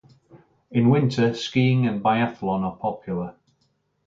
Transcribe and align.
In 0.71 0.89
winter, 0.89 1.35
skiing 1.35 1.85
and 1.85 2.01
biathlon 2.03 2.63
are 2.63 2.75
popular. 2.75 3.35